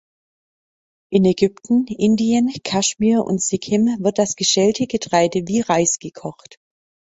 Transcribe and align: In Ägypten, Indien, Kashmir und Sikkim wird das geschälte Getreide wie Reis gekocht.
In 1.11 1.25
Ägypten, 1.25 1.85
Indien, 1.85 2.51
Kashmir 2.63 3.23
und 3.23 3.39
Sikkim 3.39 3.97
wird 3.99 4.17
das 4.17 4.35
geschälte 4.35 4.87
Getreide 4.87 5.43
wie 5.47 5.61
Reis 5.61 5.99
gekocht. 5.99 6.57